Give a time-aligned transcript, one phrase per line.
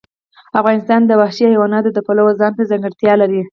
[0.59, 3.41] افغانستان د وحشي حیوانات د پلوه ځانته ځانګړتیا لري.